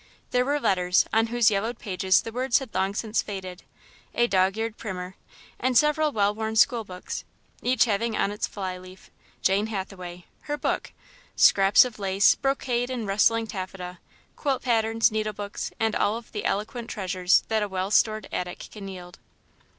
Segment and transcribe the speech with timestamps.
[0.31, 3.61] There were letters, on whose yellowed pages the words had long since faded,
[4.15, 5.13] a dogeared primer,
[5.59, 7.23] and several well worn schoolbooks,
[7.61, 9.11] each having on its fly leaf:
[9.43, 10.91] "Jane Hathaway, Her Book";
[11.35, 13.99] scraps of lace, brocade ard rustling taffeta,
[14.35, 18.87] quilt patterns, needlebooks, and all of the eloquent treasures that a well stored attic can
[18.87, 19.19] yield.